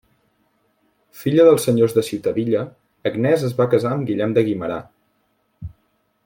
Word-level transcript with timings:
Filla 1.23 1.45
dels 1.47 1.67
senyors 1.69 1.93
de 1.97 2.05
Ciutadilla, 2.07 2.63
Agnès 3.11 3.45
es 3.51 3.55
va 3.61 3.69
casar 3.75 3.93
amb 3.99 4.09
Guillem 4.11 4.35
de 4.39 4.45
Guimerà. 4.49 4.81